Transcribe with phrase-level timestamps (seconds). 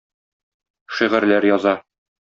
[0.95, 1.79] Шигырьләр яза.